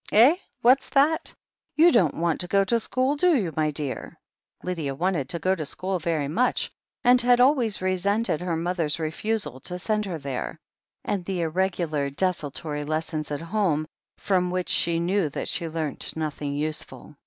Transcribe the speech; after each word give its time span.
"Eh, 0.11 0.35
what's 0.63 0.89
that? 0.89 1.31
You 1.75 1.91
don't 1.91 2.15
want 2.15 2.41
to 2.41 2.47
go 2.47 2.63
to 2.63 2.79
school, 2.79 3.15
do 3.17 3.35
you, 3.35 3.53
my 3.55 3.69
dear?" 3.69 4.17
Lydia 4.63 4.95
wanted 4.95 5.29
to 5.29 5.37
go 5.37 5.53
to 5.53 5.63
school 5.63 5.99
very 5.99 6.27
much, 6.27 6.71
and 7.03 7.21
had 7.21 7.37
alwa3rs 7.37 7.81
resented 7.83 8.41
her 8.41 8.55
mother's 8.57 8.97
refusal 8.97 9.59
to 9.59 9.77
send 9.77 10.05
her 10.05 10.17
there, 10.17 10.59
and 11.05 11.23
the 11.23 11.41
irregular, 11.41 12.09
desultory 12.09 12.83
lessons 12.83 13.29
at 13.29 13.41
home, 13.41 13.85
from 14.17 14.49
which 14.49 14.69
she 14.69 14.99
knew 14.99 15.29
that 15.29 15.47
she 15.47 15.69
learnt 15.69 16.15
nothing 16.15 16.53
useful. 16.53 17.15